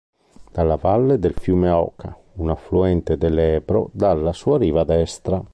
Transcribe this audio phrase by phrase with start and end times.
[0.55, 5.43] Nella valle del fiume Oca, un affluente del Ebro dalla sua riva destra.